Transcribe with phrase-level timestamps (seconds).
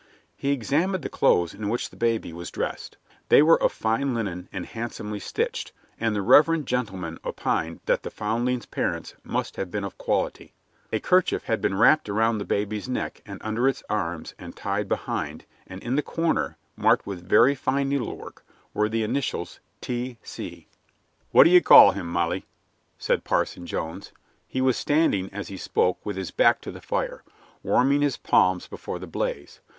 [0.35, 2.97] He examined the clothes in which the baby was dressed.
[3.29, 8.09] They were of fine linen and handsomely stitched, and the reverend gentleman opined that the
[8.09, 10.53] foundling's parents must have been of quality.
[10.91, 14.89] A kerchief had been wrapped around the baby's neck and under its arms and tied
[14.89, 18.43] behind, and in the corner, marked with very fine needlework,
[18.73, 20.17] were the initials T.
[20.23, 20.65] C.
[21.29, 22.47] "What d'ye call him, Molly?"
[22.97, 24.11] said Parson Jones.
[24.47, 27.23] He was standing, as he spoke, with his back to the fire,
[27.61, 29.59] warming his palms before the blaze.